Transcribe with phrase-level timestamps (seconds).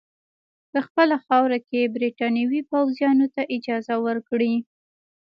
[0.71, 4.53] په خپله خاوره کې برټانوي پوځیانو ته اجازه ورکړي.